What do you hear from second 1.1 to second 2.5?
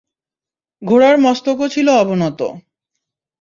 মস্তকও ছিল অবনত।